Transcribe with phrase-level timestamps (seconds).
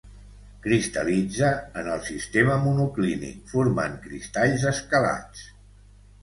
[0.61, 1.51] Cristal·litza
[1.81, 5.47] en el sistema monoclínic formant cristalls escalats.